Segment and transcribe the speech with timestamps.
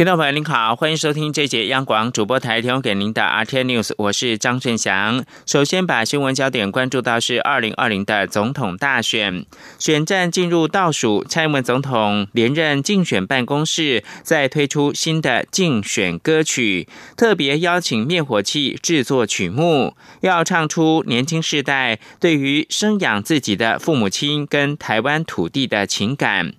[0.00, 5.22] 听众朋友您好，欢迎收听这节央广主播台提供给您的 RT News，我是张顺祥。
[5.44, 9.44] 首先把新闻焦点关注到是二零二零的总统大选，
[9.78, 26.54] 选战进入倒数，蔡英文总统连任竞选办公室在推出新的竞选歌曲，特别邀请灭火器制作曲目，要唱出年轻世代对于生养自己的父母亲跟台湾土地的情感。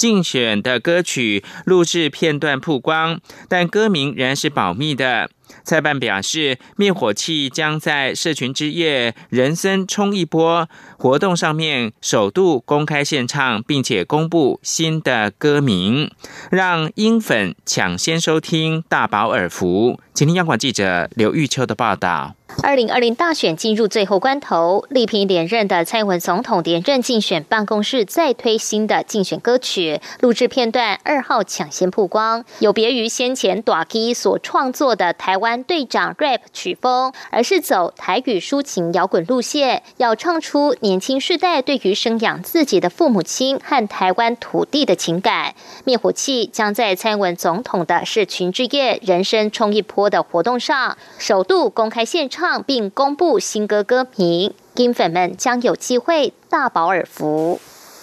[0.00, 5.28] 竞选的歌曲录制片段曝光，但歌名仍然是保密的。
[5.62, 10.68] 蔡办表示，灭火器将在社群之夜人生冲一波
[10.98, 16.10] 活动上面首度公开献唱，并且公布新的歌名，
[16.50, 20.00] 让英粉抢先收听，大饱耳福。
[20.14, 22.34] 请听央广记者刘玉秋的报道。
[22.64, 32.44] 二零二零大选进入最后关头，力拼连任的蔡文总统连任竞选办公室再推新的竞选歌曲录制片段，二号抢先曝光。
[32.58, 45.54] 有别于先前短 K 所创作的台湾队长 rap 曲风，而是走台语抒情摇滚路线，要唱出年轻世代对于生养自己的父母亲和台湾土地的情感。
[45.84, 52.60] 灭火器将在蔡英文总统的社群之夜人生冲一波的活动上，首度公开献唱。
[52.66, 57.58] 并公布新歌歌名，金粉们将有机会大饱耳福。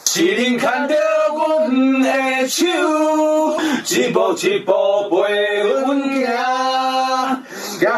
[0.08, 0.60] 行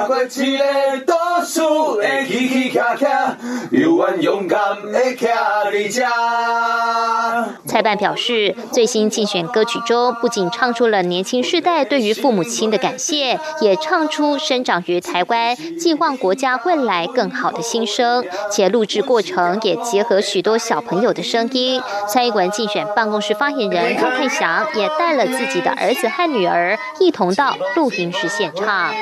[0.07, 0.63] 过一个
[1.05, 1.13] 都
[1.45, 1.61] 市
[2.01, 3.38] 的起起卡卡，
[3.71, 4.59] 有愿勇敢
[4.91, 5.17] 的徛
[5.71, 6.03] 在这。
[7.66, 18.25] 蔡办表示，最新竞选歌曲中，不仅唱出了年轻世代对于父母亲的感谢，也唱出生长于台湾、寄望国家未来更好的心声。
[18.51, 21.81] 且录制过程也结合许多小朋友的声音。
[22.07, 28.93] 蔡英文竞选办公室发言人郭泰祥也带了自己的儿子和女儿一同到录音室现场。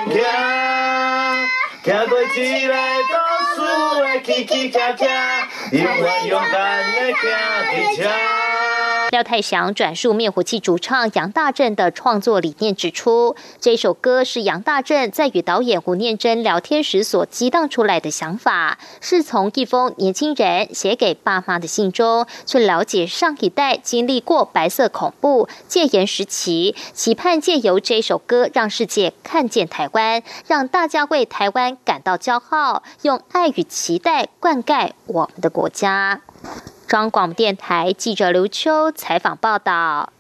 [9.17, 36.21] 廖太祥转述灭火器主唱杨大正的创作理念，指出这首歌是杨大正在与导演胡念真聊天时所激荡出来的想法，是从一封年轻人写给爸妈的信中，去了解上一代经历过白色恐怖戒严时期，期盼借由这首歌让世界看见台湾，让大家为台湾感到骄傲，用爱与期待灌溉我们的国家。
[36.87, 40.13] 中央广播电台记者刘秋采访报道：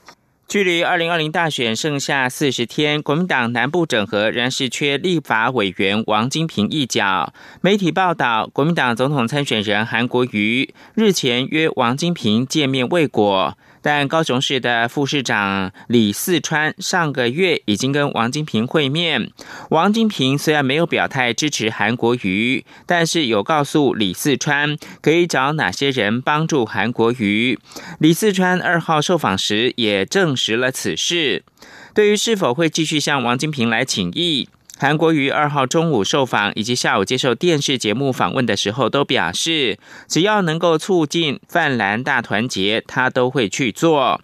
[0.49, 7.31] 距离二零二零大选剩下四十天，国民党南部整合仍是缺立法委员王金平一角。
[7.61, 13.57] 媒体报道，国民党总统参选人韩国瑜日前约王金平见面未果。
[13.87, 19.31] 但高雄市的副市长李四川上个月已经跟王金平会面。
[19.69, 27.57] 王金平虽然没有表态支持韩国瑜，但是有告诉李四川可以找哪些人帮助韩国瑜。
[27.99, 31.45] 李四川二号受访时也证实了此事。
[31.93, 34.49] 对于是否会继续向王金平来请益？
[34.79, 44.21] 韩国瑜二号中午受访以及下午接受电视节目访问的时候，都表示只要能够促进泛蓝大团结，他都会去做。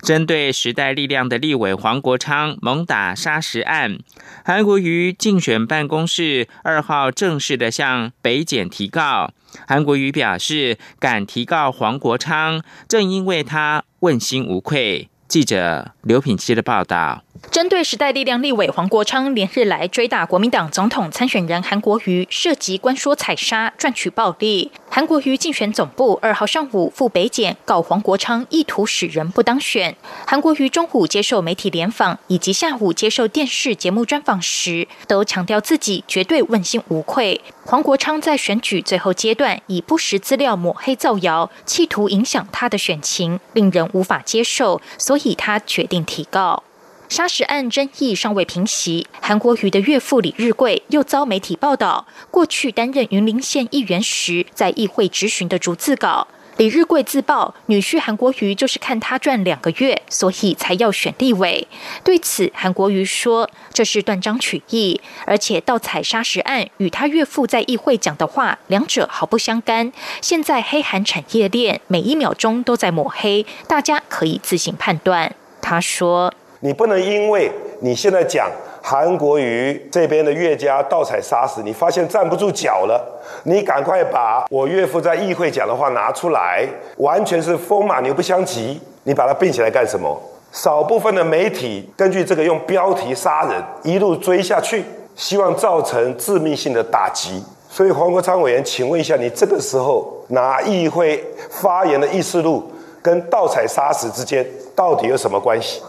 [0.00, 3.98] 针对时代力量的立委黄国昌猛打砂石案，
[4.44, 9.32] 韩国瑜竞选办公室二号正式的向北检提告。
[9.66, 15.08] 韩国瑜表示，敢提告黄国昌，正因为他问心无愧。
[15.30, 17.22] 记者刘品希的报道。
[17.52, 29.96] 针对时代力量立委黄国昌连日来追打国民党总统参选人韩国瑜，涉及官说采砂赚取暴利，韩国瑜竞选总部二号上午赴北检告黄国昌意图使人不当选。
[30.26, 37.40] 韩国瑜中午接受媒体联访以及下午接受电视节目专访时，都强调自己绝对问心无愧。
[37.64, 46.64] 黄国昌在选举最后阶段以不实资料抹黑造谣，企图影响他的选情，令人无法接受，所以他决定提告。
[47.10, 56.28] 沙石案争议尚未平息，韩国瑜的岳父李日贵又遭媒体报道，过去担任云林县议员时，在议会质询的逐字稿。
[56.56, 61.66] 李日贵自曝，女婿韩国瑜就是看他赚两个月，所以才要选立委。
[62.04, 69.92] 对此，韩国瑜说这是断章取义，而且盗采砂石案与他岳父在议会讲的话，两者毫不相干。
[70.20, 75.34] 现在黑韩产业链每一秒钟都在抹黑，大家可以自行判断。
[75.60, 76.32] 他说。
[76.60, 78.50] 你不能因为你现在讲
[78.82, 83.02] 韩国瑜这边的岳家盗采砂石，你发现站不住脚了，
[83.44, 86.66] 你赶快把我岳父在议会讲的话拿出来，
[86.98, 90.20] 完全是风马牛不相及，你把它并起来干什么？
[90.52, 94.84] 少部分的媒体根据这个用标题杀人，一路追下去，
[95.14, 97.42] 希望造成致命性的打击。
[97.70, 102.70] 所以黄国昌委员，请问一下，你这个时候拿议会发言的议事录
[103.00, 105.80] 跟盗采砂石之间到底有什么关系？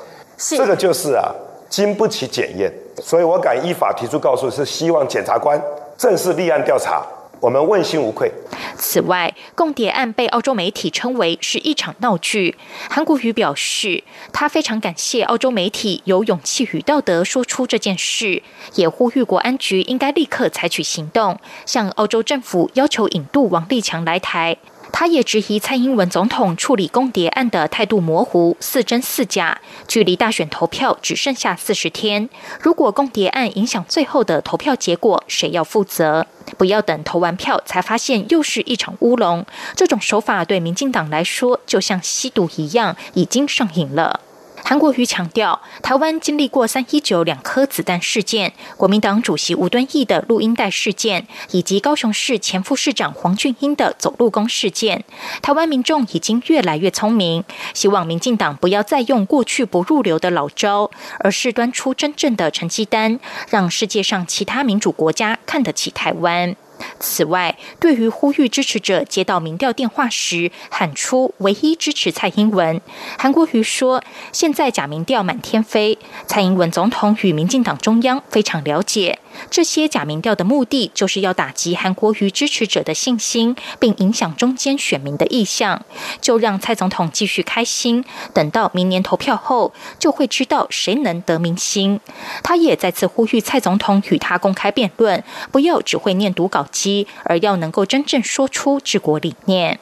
[0.50, 1.32] 这个就是啊，
[1.70, 2.72] 经不起检验。
[3.02, 5.62] 所以我敢依法提出告诉，是希望检察官
[5.98, 7.06] 正式立案调查。
[7.40, 8.32] 我们问心无愧。
[8.78, 12.56] 此外，共谍案被澳洲媒体称为是一场闹剧。
[12.88, 18.44] 韩国瑜表示，他非常感谢澳洲媒体有勇气与道德说出这件事，
[18.76, 24.58] 也呼吁国安局应该立刻采取行动，向澳洲政府要求引渡王立强来台。
[24.92, 29.60] 他也质疑蔡英文总统处理公谍案的态度模糊、似真似假。
[29.88, 32.30] 距离大选投票只剩下四十天，
[32.60, 36.28] 如果公谍案影响最后的投票结果，谁要负责？
[36.58, 39.46] 不要等投完票才发现又是一场乌龙。
[39.76, 44.20] 这种手法对民进党来说，就像吸毒一样，已经上瘾了。
[44.64, 55.04] 韩国瑜强调，台湾经历过三一九两颗子弹事件、国民党主席吴敦义的录音带事件，以及高雄市前副市长黄俊英的走路工事件。
[55.42, 57.44] 台湾民众已经越来越聪明，
[57.74, 63.20] 希望民进党不要再用过去不入流的老招，而是端出真正的成绩单，
[63.50, 66.56] 让世界上其他民主国家看得起台湾。
[67.00, 72.80] 此外，对于呼吁支持者接到民调电话时喊出“唯一支持蔡英文”，
[73.18, 75.98] 韩国瑜说：“现在假民调满天飞，
[76.28, 79.20] 蔡英文总统与民进党中央非常了解。”
[79.50, 85.86] 这些假民调的目的，就是要打击韩国瑜支持者的信心，并影响中间选民的意向。
[86.20, 92.02] 就让蔡总统继续开心，等到明年投票后，就会知道谁能得民心。
[92.44, 99.80] 他也再次呼吁蔡总统与他公开辩论，不要只会念读稿机，而要能够真正说出治国理念。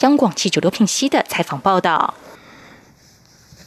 [0.00, 2.14] 央广记者刘品熙的采访报道。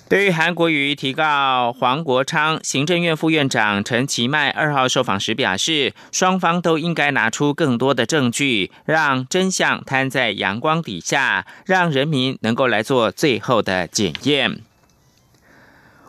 [0.09, 14.59] 对于韩国瑜提告黄国昌，行政院副院长陈其迈二号受访时表示，双方都应该拿出更多的证据，让真相摊在阳光底下，让人民能够来做最后的检验。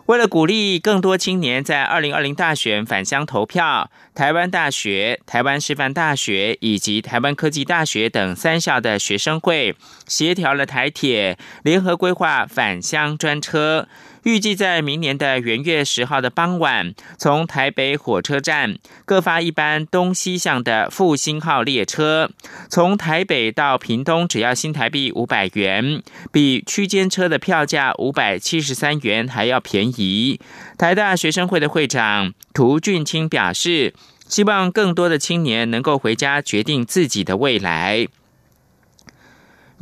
[0.06, 9.76] 为了鼓励更多青年在二零二零大选返乡投票，台湾大学、台湾师范大学以及台湾科技大学等三校的学生会
[10.08, 13.86] 协调了台铁，联合规划返乡专车。
[14.24, 22.30] 预计在明年的元月十号的傍晚，从台北火车站各发一班东西向的复兴号列车，
[22.70, 30.38] 从台北到屏东只要新台币五百元，比区间车的票价五百七十三元还要便宜。
[30.78, 33.92] 台大学生会的会长涂俊清表示，
[34.28, 38.06] 希望更多的青年能够回家决定自己的未来。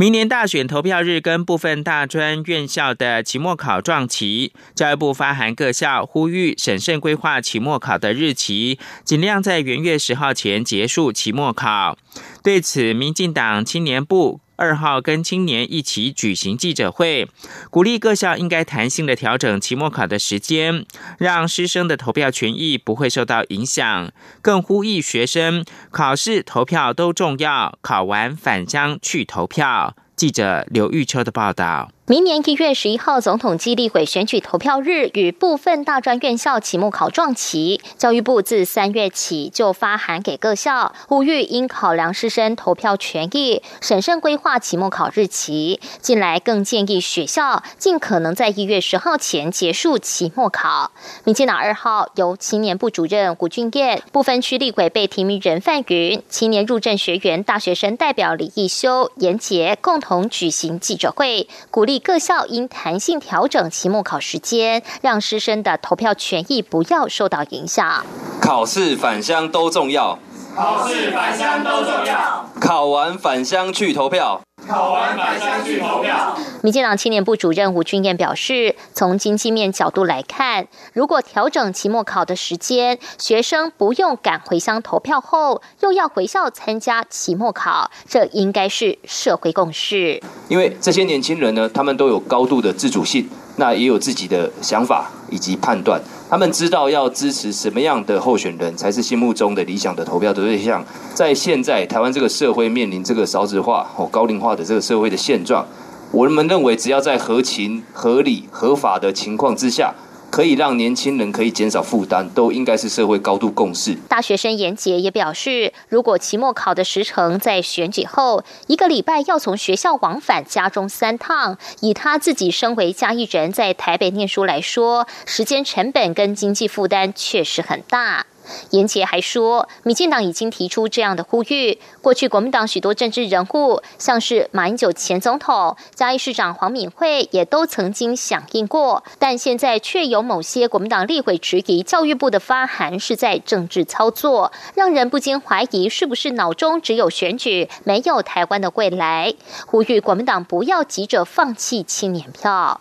[0.00, 11.98] 明年大选投票日跟部分大专院校的期末考撞期，教育部发函各校，呼吁审慎规划期末考的日期，尽量在元月十号前结束期末考。
[12.42, 14.40] 对此，民进党青年部。
[14.60, 17.26] 二号跟青年一起举行记者会，
[17.70, 20.84] 鼓励各校应该弹性的调整期末考的时间，
[21.18, 24.12] 让师生的投票权益不会受到影响。
[24.42, 29.96] 更呼吁学生考试投票都重要，考完返乡去投票。
[30.14, 31.90] 记者刘玉秋的报道。
[32.06, 45.78] 明年一月十一号，总统基立会选举投票日与部分大专院校期末考撞期，教育部自三月起就发函给各校，呼吁应考量师生投票权益，审慎规划期末考日期。
[46.00, 50.90] 近来更建议学校尽可能在一月十号前结束期末考。
[51.22, 61.99] 民进党二号由青年部主任胡俊彦、部分区立委被提名人范云、青年入政学员大学生代表李义修、严杰共同举行记者会，鼓励。
[62.00, 68.04] 各校应弹性调整期末考时间，让师生的投票权益不要受到影响。
[68.40, 70.18] 考试返乡都重要，
[70.56, 74.40] 考试返乡都重要，考完返乡去投票。
[74.70, 76.38] 考完返乡去投票。
[76.62, 90.22] 民进党青年部主任吴俊彦表示，从经济面角度来看，如果调整期末考的时间，学生不用赶回乡投票后，又要回校参加期末考，这应该是社会共识。
[90.48, 93.28] 因为这些年轻人呢，他们都有高度的自主性，
[93.60, 96.00] 那也有自己的想法以及判断。
[96.30, 100.82] 他们知道要支持什么样的候选人才是心目中的理想的投票的对象。
[101.12, 105.66] 在现在台湾这个社会面临这个少子化、哦高龄化的这个社会的现状，
[106.10, 109.92] 我们认为只要在合情、合理、合法的情况之下，
[110.30, 113.94] 可以让年轻人可以减少负担，都应该是社会高度共识。
[114.08, 128.26] 大学生严杰也表示，如果期末考的时程在选举后一个礼拜要从学校往返家中三趟，以他自己身为嘉义人在台北念书来说，时间成本跟经济负担确实很大。
[128.70, 131.78] 严杰还说，民进党已经提出这样的呼吁。
[132.00, 139.02] 过去国民党许多政治人物，像是马英九前总统、嘉义市长黄敏惠，也都曾经响应过。
[139.18, 149.34] 但现在却有某些国民党立委质疑教育部的发函是在政治操作，让人不禁怀疑是不是脑中只有选举，没有台湾的未来。
[149.66, 152.80] 呼吁国民党不要急着放弃青年票。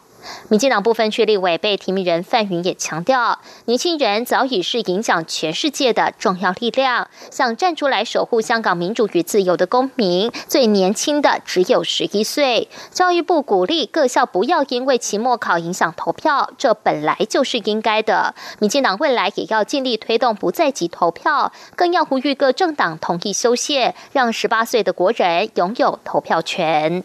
[0.50, 7.08] 民进党部分区立委被提名人范云也强调，年轻人早已是影响全世界的重要力量。
[7.32, 12.68] 想站出来守护香港民主与自由的公民，最年轻的只有十一岁。
[12.92, 18.34] 教育部鼓励各校不要因为期末考影响投票，这本来就是应该的。
[18.60, 27.04] 民进党未来也要尽力推动不在籍投票，更要呼吁各政党同意修宪，让十八岁的国人拥有投票权。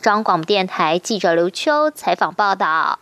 [0.00, 2.98] 中央广播电台记者刘秋采访报道：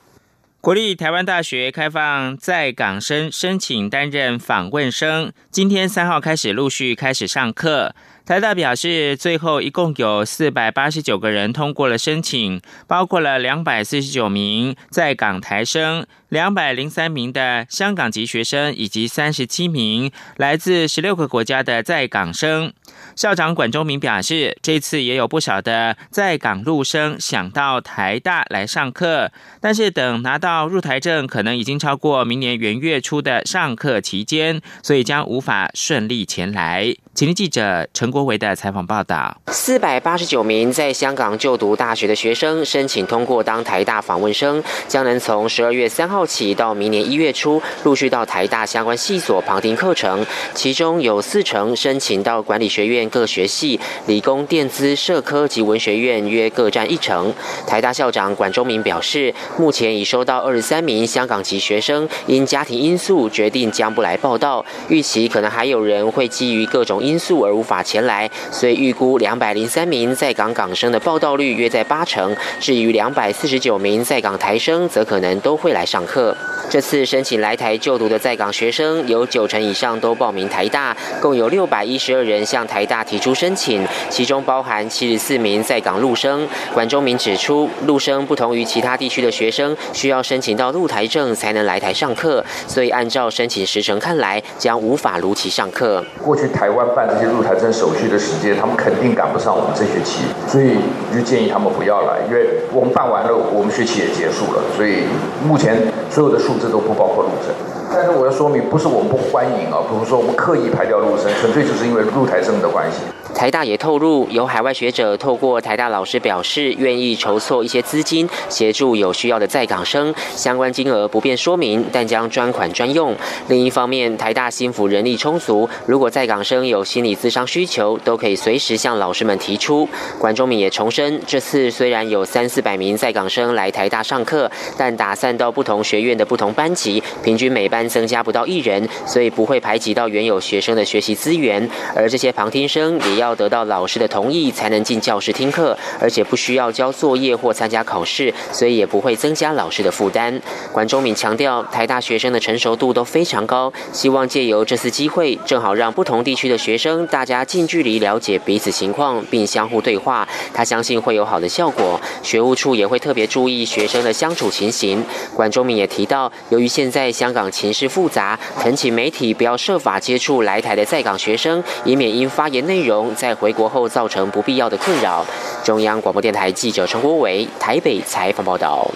[0.61, 7.95] 国立台湾大学开放在港生申请担任访问生，今天三号开始陆续开始上课。
[8.27, 22.73] 台大表示，最后一共有四百八十九个人通过了申请，包括了两百四十九名在港台生、两百零三名的香港籍学生，以及三十七名来自十六个国家的在港生。
[23.17, 29.31] 校长管中明表示，这次也有不少的在港陆生想到台大来上课，
[29.61, 36.95] 但是等拿到入台证，可能已经超过明年元月初的上课期间，所以将无法顺利前来。
[37.15, 53.79] 请听记者陈国维的采访报道：四百八十九名在香港就读大学的学生申请通过当台大访问生，将能从十二月三号起到明年一月初陆续到台大相关系所旁听课程，其中有四成申请到管理学院各学系、
[54.09, 57.33] 理工、电资、社科及文学院约各占一成。
[57.65, 67.04] 台大校长管中明表示，目前已收到二十三名香港籍学生因家庭因素决定将不来报道，预期可能还有人会基于各种。
[67.05, 72.35] 因素而无法前来，所以预估两百零三名在港港生的报道率约在八成。
[72.59, 76.37] 至于两百四十九名在港台生，则可能都会来上课。
[76.75, 86.45] 这次申请来台就读的在港学生，有九成以上都报名台大，共有六百一十二人向台大提出申请，其中包含七十四名在港陆生。
[86.73, 96.05] 管中明指出，陆生不同于其他地区的学生，需要申请到陆台证才能来台上课，所以按照申请时程看来，将无法如期上课。
[96.25, 96.85] 过去台湾。
[96.93, 100.77] 办这些入台证手续的时间，他们肯定赶不上我们这学期，所以
[101.15, 105.05] 就建议他们不要来，因为我们办完了，我们学期也结束了，所以
[105.45, 105.77] 目前
[106.11, 107.74] 所有的数这都不包括卤水。
[107.95, 112.99] 但是我要说明，不是我们不欢迎啊，不是说我们刻意排掉入生，纯粹就是因为入台生的关系。
[113.33, 120.15] 台大也透露，有海外学者透过台大老师表示，愿意筹措一些资金，协助有需要的在港生。
[120.35, 123.15] 相关金额不便说明，但将专款专用。
[123.49, 129.89] 另一方面，台大心府人力充足，如果在港生有心理咨商需求，都可以随时向老师们提出。
[130.19, 141.69] 管中敏也重申，这次虽然有三四百名在港生来台大上课，但打散到不同学院的不同班级，平均每班增加不到一人，所以不会排挤到原有学生的学习资源。
[141.95, 143.35] 而这些旁听生也要。
[143.35, 150.41] 得到老师的同意才能进教室听课，而且不需要交作业或参加考试，所以也不会增加老师的负担。
[150.71, 160.29] 管中敏强调，台大学生的成熟度都非常高，希望借由这次机会，正好让不同地区的学生大家近距离了解彼此情况，并相互对话。
[160.53, 162.01] 他相信会有好的效果。
[162.23, 165.05] 学务处也会特别注意学生的相处情形。
[165.35, 173.13] 管中敏也提到，由于现在香港情势复杂，恳请媒体不要设法接触来台的在港学生，以免因发言内容。
[173.17, 175.27] 在回国后造成不必要的困扰。
[175.65, 178.89] 中央广播电台记者陈国伟台北采访报道。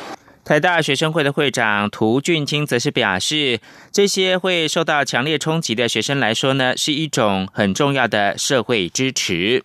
[0.44, 3.61] 台大学生会的会长涂俊清则是表示，
[3.92, 9.62] 这些会受到强烈冲击的学生来说呢，是一种很重要的社会支持。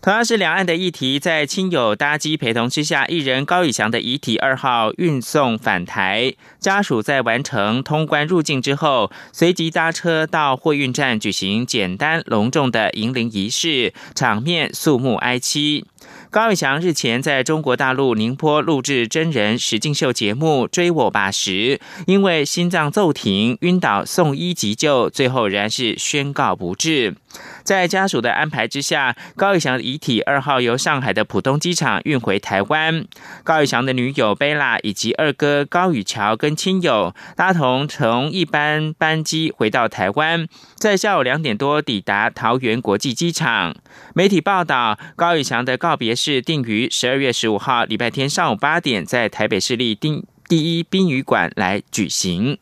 [0.00, 15.84] 同样是两岸的议题，在亲友搭机陪同之下，艺人高以翔的遗体二号运送返台，家属在完成通关入境之后，随即搭车到货运站举行简单隆重的迎灵仪式，场面肃穆哀戚。
[16.30, 27.14] 高以翔日前在中国大陆宁波录制真人实境秀节目《追我吧》时，因为心脏骤停晕倒送医急救，最后仍然是宣告不治。
[27.62, 33.04] 在家属的安排之下，高以翔的遗体二号由上海的浦东机场运回台湾。
[33.44, 43.74] 高以翔的女友贝拉以及二哥高宇桥跟亲友搭同乘一班班机回到台湾，在下午两点多抵达桃园国际机场。
[44.14, 52.58] 媒体报道，高以翔的告别是定于十二月十五号礼拜天上午八点，在台北市立第第一殡仪馆来举行。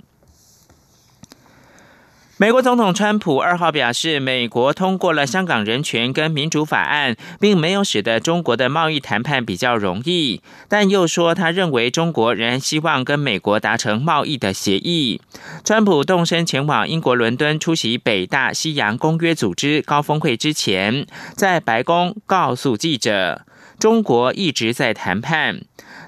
[2.39, 10.43] 美国总统川普二号表示，美国通过了香港人权跟民主法案，并没有使得中国的贸易谈判比较容易。
[10.69, 15.23] 但又说，他认为中国仍然希望跟美国达成贸易的协议。
[15.65, 23.47] 川普动身前往英国伦敦出席北大西洋公约组织高峰会之前，在白宫告诉记者，
[23.79, 25.63] 中国一直在谈判。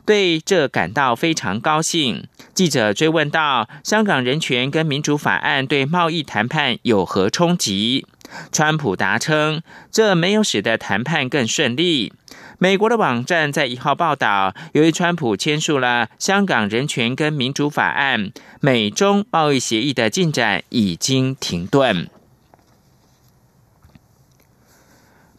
[0.08, 2.26] 对这感到非常高兴。
[2.54, 8.06] 记者追问到：“香港人权跟民主法案对贸易谈判有何冲击？”
[8.50, 9.60] 川普答称
[9.92, 12.14] ：“这没有使得谈判更顺利。”
[12.56, 22.08] 美国的网站在一号报道，由于川普签署了香港人权跟民主法案，美中贸易协议的进展已经停顿。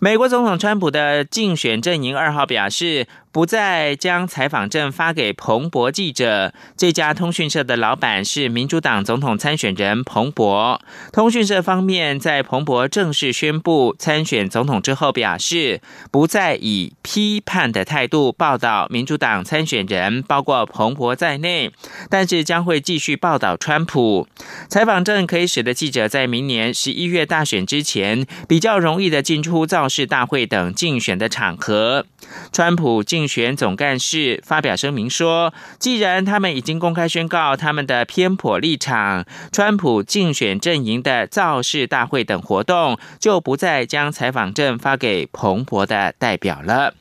[0.02, 3.08] 美国总统川普的竞选阵营二号表示。
[3.32, 6.54] 不再将采访证发给彭博记者。
[6.76, 10.82] 这家通讯社的老板是民主党总统参选人彭博。
[11.12, 15.82] 通讯社方面在彭博正式宣布参选总统之后，表示
[16.12, 21.72] 不再以批判的态度报道民主党参选人，包括彭博在内，
[22.10, 24.28] 但是将会继续报道川普。
[24.68, 32.06] 采访证可以使得记者在明年十一月大选之前比较容易的进出造势大会等竞选的场合。
[32.52, 46.94] 川普竞选总干事发表声明说：“既然他们已经公开宣告他们的偏颇立场，川普竞选阵营的造势大会等活动就不再将采访证发给彭博的代表了。”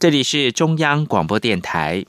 [0.00, 2.04] 这里是中央广播电台。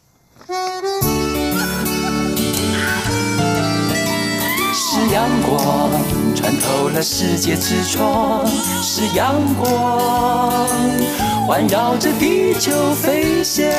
[4.73, 5.91] 是阳光
[6.35, 8.43] 穿透了世界之窗，
[8.81, 10.67] 是阳光。
[11.51, 13.65] 环绕着地球飞翔。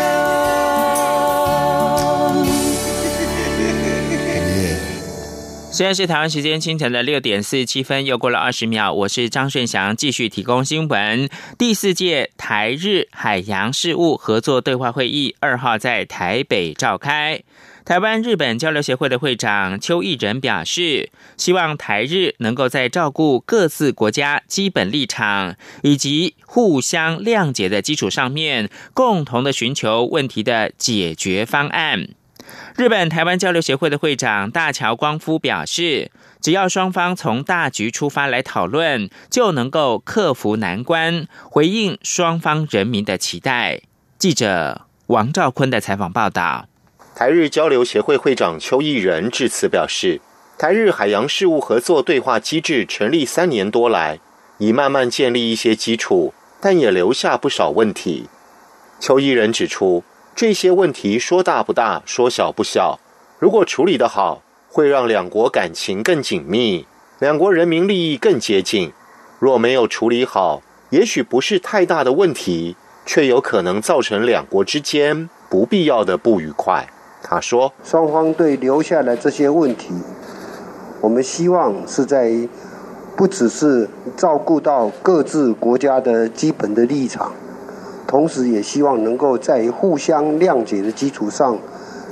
[5.72, 8.92] 现在是台湾时间清晨的六点四十七分，又过了二十秒。
[8.92, 11.30] 我是张顺祥，继续提供新闻。
[11.56, 17.40] 第四届台日海洋事务合作对话会议二号在台北召开。
[17.84, 32.08] 台湾日本交流协会的会长邱义仁表示，希望台日能够在照顾各自国家基本立场以及互相谅解的基础上面，共同的寻求问题的解决方案。
[32.76, 43.80] 日本台湾交流协会的会长大桥光夫表示，只要双方从大局出发来讨论，就能够克服难关，回应双方人民的期待。
[44.18, 46.68] 记者王兆坤的采访报道。
[47.14, 50.22] 台日交流协会会长邱毅仁致辞表示，
[50.56, 54.18] 台日海洋事务合作对话机制成立三年多来，
[54.56, 58.28] 已慢慢建立一些基础，但也留下不少问题。
[58.98, 60.02] 邱毅仁指出，
[60.34, 62.98] 这些问题说大不大，说小不小，
[63.38, 66.86] 如果处理得好，会让两国感情更紧密，
[67.18, 68.90] 两国人民利益更接近；
[69.38, 76.88] 若没有处理好，也许不是太大的问题，却有可能造成两国之间不必要的不愉快。
[77.22, 79.94] 他说：“双方对留下来这些问题，
[81.00, 82.48] 我们希望是在
[83.16, 87.32] 不只是照顾到各自国家的基本的立场，
[88.06, 91.56] 同时也希望能够在互相谅解的基础上，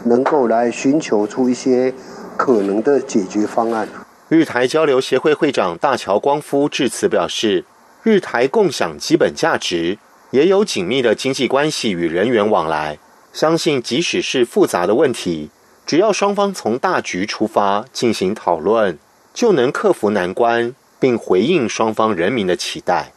[0.04, 1.92] 能够来寻求出一些
[2.36, 3.88] 可能的解决方案。”
[4.28, 7.64] 日台交流协会会长大桥光夫致辞表示
[8.04, 9.98] ：“日台共享基本价值，
[10.30, 12.98] 也有紧密的经济关系与人员往来。”
[13.32, 15.50] 相信，即使是复杂的问题，
[15.86, 18.98] 只要双方从大局出发进行讨论，
[19.32, 23.12] 就能克服难关，并回应双方人民的期待。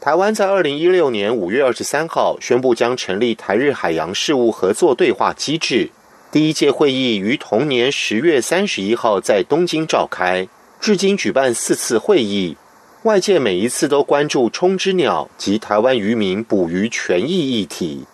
[0.00, 5.90] 台湾在二零一六年五月二十三号宣布将成立台日海洋事务合作对话机制，
[6.32, 10.48] 第一届会议于同年十月三十一号在东京召开，
[10.80, 12.56] 至今举办四次会议，
[13.02, 18.06] 外界每一次都关注冲之鸟及台湾渔民捕鱼权益议题。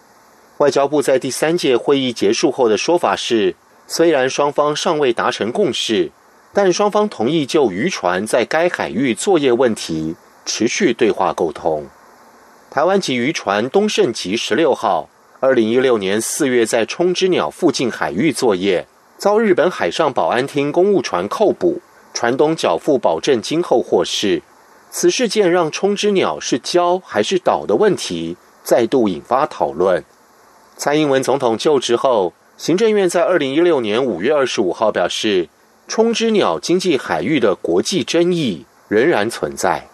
[0.58, 3.54] 外交部在第三届会议结束后的说法是：
[3.86, 6.10] 虽然双方尚未达成共识，
[6.52, 11.86] 但双方同意就渔船在该海域作业问题持续对话沟通。
[12.70, 21.80] 台湾籍渔船东盛级十六号，二零一六年四月在冲之鸟附近海域作业，遭日本海上保安厅公务船扣捕，
[22.12, 24.42] 船东缴付保证金后获释。
[24.90, 30.04] 此事件让冲之鸟是礁还是岛的问题再度引发讨论。
[30.78, 35.48] 蔡英文总统就职后，行政院在二零一六年五月二十五号表示，
[35.88, 39.88] 冲之鸟经济海域的国际争议仍然存在。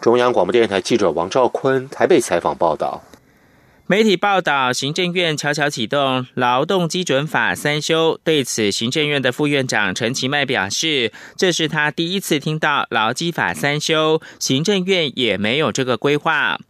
[0.00, 3.02] 中央广播电台记者王兆坤台北采访报道。
[3.88, 8.18] 媒体报道，行政院悄悄启动劳动基准法三修。
[8.22, 16.60] 对此，行政院的副院长陈其迈表示，这是他第一次听到劳基法三修，行政院也没有这个规划。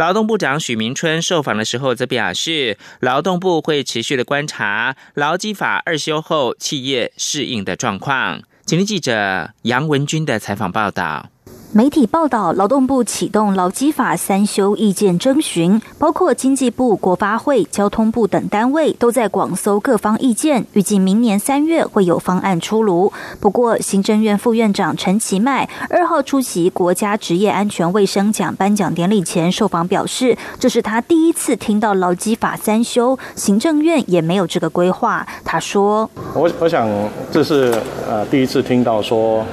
[0.00, 8.40] 劳动部长许明春受访的时候则表示，劳动部会持续的观察劳基法二修后企业适应的状况。
[8.64, 11.28] 请听记者杨文军的采访报道。
[11.72, 23.12] 媒体报道，劳动部启动劳基法三修意见征询，包括经济部、国发会、交通部等单位都在广搜各方意见，预计明年三月会有方案出炉。
[23.38, 35.24] 不过，行政院副院长陈其迈二号出席国家职业安全卫生奖颁奖典礼前受访表示，这是他第一次听到劳基法三修，行政院也没有这个规划。
[35.44, 36.88] 他说：“我我想
[37.30, 37.72] 这是
[38.08, 39.44] 呃第一次听到说。”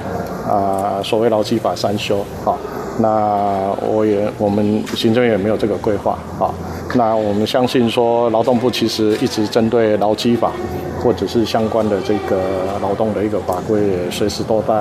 [0.48, 2.07] 啊，所谓劳基法三修，
[2.44, 2.58] 好，
[3.00, 6.54] 那我也我们行政院也没有这个规划，好，
[6.94, 10.52] 那我们相信说劳动部其实一直针对劳基法
[11.02, 12.40] 或者是相关的这个
[12.80, 14.74] 劳动的一个法规，随时都在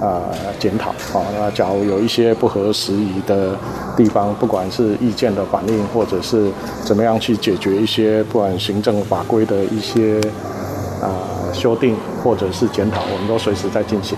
[0.00, 0.22] 啊
[0.58, 3.56] 检讨，好，那假如有一些不合时宜的
[3.96, 6.50] 地方，不管是意见的反应，或者是
[6.84, 10.18] 怎么样去解决一些不管行政法规的一些
[11.02, 11.12] 啊
[11.52, 14.16] 修订或者是检讨，我们都随时在进行。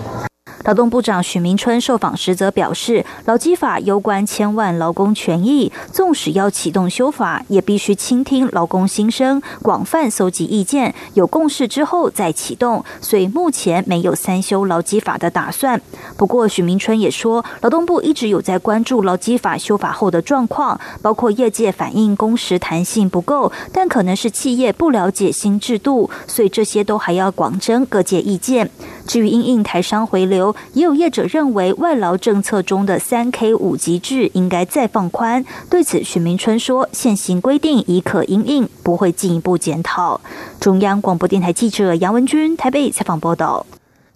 [0.64, 12.85] 劳动部长许明春受访时则表示，劳基法攸关千万劳工权益，纵使要启动修法，也必须倾听劳工心声，广泛搜集意见，有共识之后再启动。
[13.01, 15.81] 所以目前没有三修劳基法的打算。
[16.16, 28.70] 不过许明春也说，劳动部一直有在关注劳基法修法后的状况，包括业界反映工时弹性不够，但可能是企业不了解新制度，所以这些都还要广征各界意见。
[29.12, 35.44] 至于因应台商回流，也有业者认为外劳政策中的三 K 五级制应该再放宽。
[35.68, 40.18] 对此，许明春说，现行规定已可因应，不会进一步检讨。
[40.59, 43.66] 中央广播电台记者杨文君台北采访报道。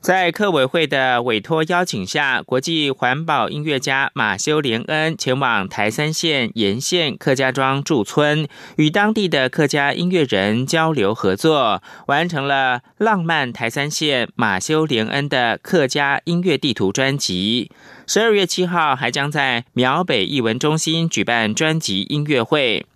[0.06, 17.72] 在客委会的委托邀请下，国际环保音乐家马修·连恩前往台三线沿线客家庄驻村，与当地的客家音乐人交流合作，完成了《浪漫台三线马修·连恩的客家音乐地图》专辑。
[18.06, 22.86] 十二月七号，还将在苗北艺文中心举办专辑音乐会。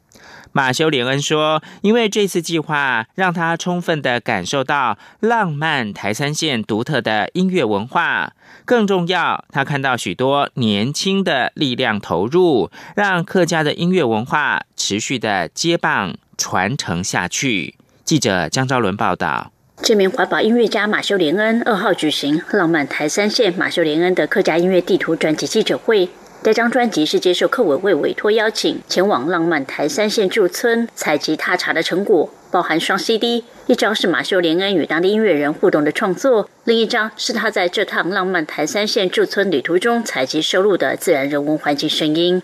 [0.53, 8.33] 马修·连恩说：“因为这次计划让他充分的感受到浪漫台三线独特的音乐文化，
[8.65, 19.53] 更重要，他看到许多年轻的力量投入，让客家的音乐文化持续的接棒传承下去。”记者江昭伦报道。
[19.83, 26.09] 这名环保音乐家马修·连恩二号举行《浪漫台三线马修·连恩的客家音乐地图》专辑记者会。
[26.43, 42.43] 这张专辑是接受客委会委托邀请，前往浪漫台三线驻村采集踏查的成果，包含双 CD，一张是马修·连恩与当地音乐人互动的创作，另一张是他在这趟浪漫台三线驻村旅途中采集收录的自然人文环境声音。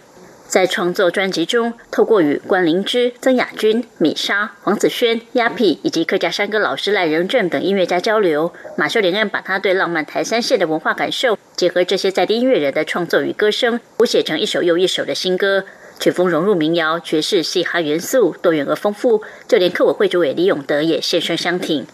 [0.49, 15.65] 在创作专辑中，透过与关灵芝、曾雅君、米莎、黄子轩、鸭皮以及客家山歌老师赖仁正等音乐家交流，马秀莲恩把他对浪漫台三线的文化感受，结合这些在地音乐人的创作与歌声，谱写成一首又一首的新歌。
[15.99, 19.23] 曲风融入民谣、爵士、嘻哈元素，多元而丰富。
[19.49, 21.87] 就连客委会主委李永德也现身相挺。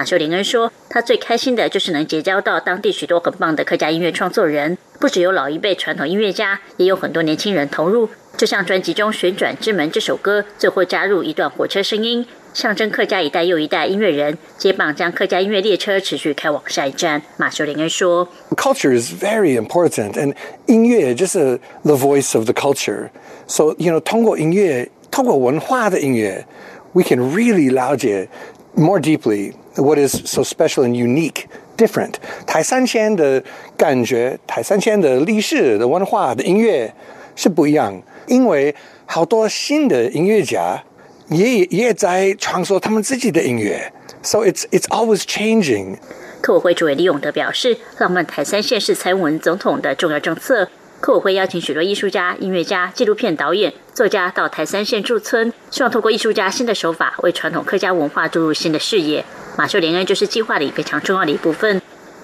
[0.00, 8.08] 马修·林恩说：“他最开心的就是能结交到当地许多很棒的客家音乐创作人，不只有老一辈传统音乐家，也有很多年轻人投入。
[8.38, 20.34] 就像专辑中《旋转之门》这首歌，最后加入一段火车声音，象征客家一代又一代音乐人接棒，将客家音乐列车持续开往下一站。”马修·林恩说：“Culture is very important, and
[20.64, 23.10] 音乐就是 the voice of the culture.
[23.46, 26.46] So you know，通过音乐，通过文化的音乐
[26.94, 28.30] ，we can really 了解
[28.74, 32.14] more deeply。” What is so special and unique, different?
[32.46, 33.42] 台三千的
[33.76, 36.92] 感觉，台三千的历史的文化的音乐
[37.34, 38.74] 是不一样，因为
[39.06, 40.82] 好多新的音乐家
[41.28, 45.96] 也也在创作他们自己的音乐，So it's it's always changing.
[46.42, 50.68] 客委会主委李永德表示，浪漫台三线是蔡英文总统的重要政策。
[51.00, 59.24] 客委会邀请许多艺术家、音乐家、纪录片导演、作家到台三县驻村，希望通过艺术家新的手法，为传统客家文化注入新的视野。
[59.56, 61.80] 马秀莲恩就是计划里非常重要的一部分。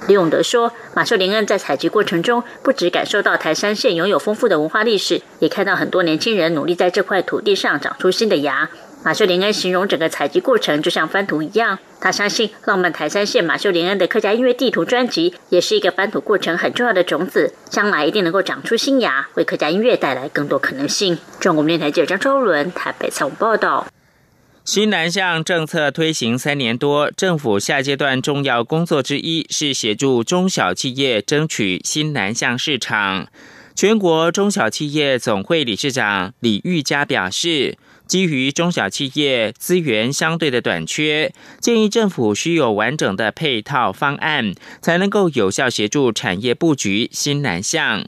[0.07, 8.69] 李永德说，马秀莲恩在采集过程中，不只感受到台山县拥有丰富的文化历史，也看到很多年轻人努力在这块土地上长出新的芽。
[9.07, 11.79] 马秀连恩形容整个采集过程就像翻图一样。
[12.01, 21.17] 他相信浪漫台三线马秀连恩的客家音乐地图专辑，也是一个翻土过程很重要的种子，将来一定能够长出新芽，为客家音乐带来更多可能性。
[21.39, 23.87] 中国电台记者张周伦台北采访报道。
[24.65, 33.29] 新南向政策推行三年多，政府下阶段重要工作之一是协助中小企业争取新南向市场。
[33.77, 37.79] 全国中小企业总会理事长李玉佳表示。
[38.07, 48.07] 基于中小企业资源相对的短缺，建议政府需有完整的配套方案，才能够有效协助产业布局新南向。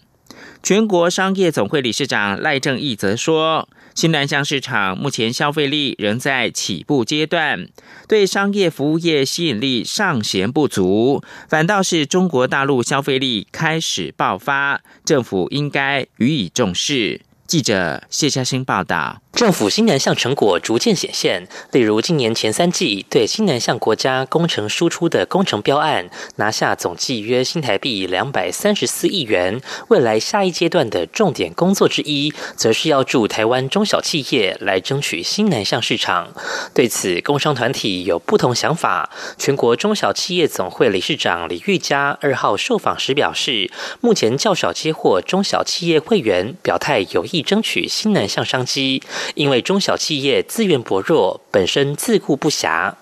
[0.63, 7.69] 全国商业总会理事长赖正义则说，新南向市场目前消费力仍在起步阶段，
[8.07, 17.23] 对商业服务业吸引力尚嫌不足，反倒是中国大陆消费力开始爆发，政府应该予以重视。
[17.47, 19.23] 记者谢嘉欣报道。
[19.38, 29.61] 政府新南向成果逐渐显现，例如今年前三季对新南向国家工程输出的工程标案拿下总计约新台币两百三十四亿元。
[29.90, 36.33] 未来下一阶段的重点工作之一，则是要助台湾中小企业来争取新南向市场。
[36.74, 39.09] 对此，工商团体有不同想法。
[39.37, 43.70] 全国中小企业总会理事长李玉佳二号受访时表示，
[44.01, 49.01] 目前较少接获中小企业会员表态有意争取新南向商机。
[49.35, 52.95] 因为中小企业资源薄弱，本身自顾不暇。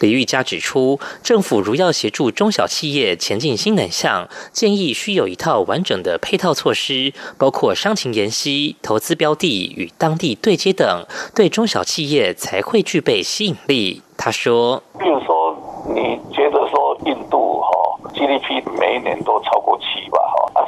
[0.00, 14.02] 李玉佳指出，政府如要协助中小企业前进新南向，建议需有一套完整的配套措施，包括商情研析、投资标的与当地对接等，对中小企业才会具备吸引力。
[14.16, 15.56] 他说：“比如说，
[15.94, 17.68] 你觉得说印度哈
[18.12, 19.78] GDP 每一年都超过？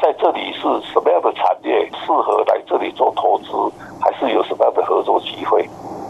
[0.04, 0.60] 在这里是
[0.92, 3.46] 什么样的产业适合来这里做投资？”
[4.04, 5.66] 还是有什么样的合作机会？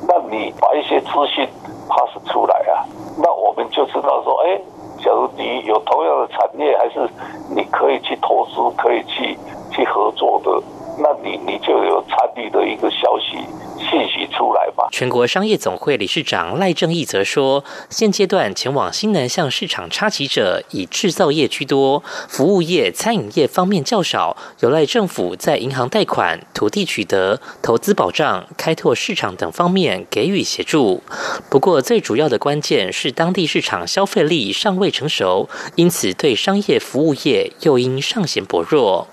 [0.08, 1.48] 那你把一些资讯
[1.88, 2.82] pass 出来啊，
[3.16, 4.60] 那我们就知道说，哎，
[4.98, 7.08] 假如你有同样的产业，还是
[7.54, 9.38] 你可以去投资，可以去
[9.70, 10.60] 去合作的，
[10.98, 12.02] 那你你就有
[12.50, 13.38] 的一个消息。
[13.76, 14.88] 信息出来吧。
[14.90, 31.02] 全国商业总会理事长赖正义则说，现阶段前往新南向市场插旗者以制造业居多，服务业、餐饮业方面较少，有赖政府在银行贷款、土地取得、投资保障、开拓市场等方面给予协助。
[31.50, 39.08] 不过，最主要的关键是当地市场消费力尚未成熟，因此对商业服务业又因尚显薄弱。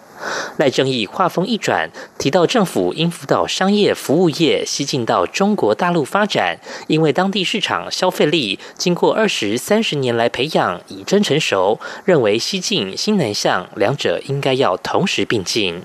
[0.57, 15.81] 赖正义话锋一转，提到政府应辅导商业服务业西进到中国大陆发展，因为当地市场消费力经过二十三十年来培养已真成熟，认为西进新南向两者应该要同时并进。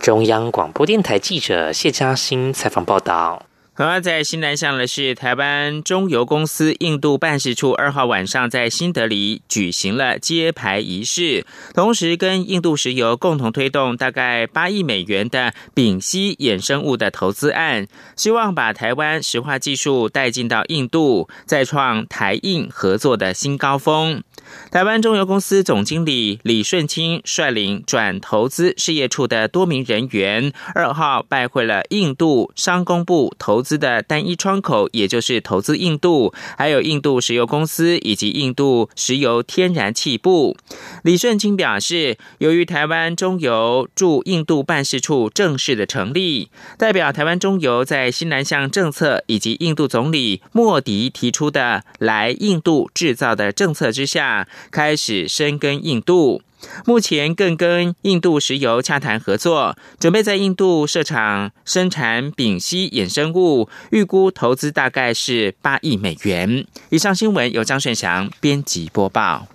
[0.00, 3.47] 中央广播电台记者谢嘉欣采访报道。
[3.78, 17.86] 同样在新南向的是，台湾中油公司印度办事处二号晚上在新德里举行了揭牌仪式，同时跟印度石油共同推动大概八亿美元的丙烯衍生物的投资案，
[18.16, 24.24] 希望把台湾石化技术带进到印度，再创台印合作的新高峰。
[24.72, 40.56] 台湾中油公司总经理李顺清率领转投资事业处的多名人员，二号拜会了印度商工部投资的单一窗口，也就是投资印度，还有印度石油公司以及印度石油天然气部。
[41.02, 54.48] 李顺清表示，由于台湾中油驻印度办事处正式的成立，代表台湾中油在新南向政策以及印度总理莫迪提出的来印度制造的政策之下。
[54.70, 56.40] 开始深耕印度，
[56.84, 66.66] 目前更跟印度石油洽谈合作，准备在印度设厂生产丙烯衍生物，预估投资大概是八亿美元。
[66.90, 69.46] 以上新闻由张顺祥编辑播报。